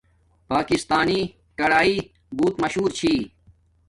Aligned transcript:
پاکستانی 0.51 1.19
کرݶ 1.57 1.91
بوت 2.37 2.53
مہشور 2.61 2.89
چھی 2.97 3.13